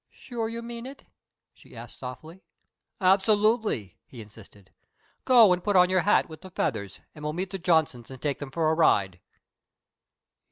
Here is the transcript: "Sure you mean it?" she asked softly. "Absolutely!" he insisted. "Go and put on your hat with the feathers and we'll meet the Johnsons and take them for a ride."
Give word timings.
"Sure 0.09 0.49
you 0.49 0.63
mean 0.63 0.87
it?" 0.87 1.05
she 1.53 1.75
asked 1.77 1.99
softly. 1.99 2.41
"Absolutely!" 2.99 3.99
he 4.07 4.19
insisted. 4.19 4.71
"Go 5.25 5.53
and 5.53 5.63
put 5.63 5.75
on 5.75 5.91
your 5.91 6.01
hat 6.01 6.27
with 6.27 6.41
the 6.41 6.49
feathers 6.49 6.99
and 7.13 7.23
we'll 7.23 7.33
meet 7.33 7.51
the 7.51 7.59
Johnsons 7.59 8.09
and 8.09 8.19
take 8.19 8.39
them 8.39 8.49
for 8.49 8.71
a 8.71 8.73
ride." 8.73 9.19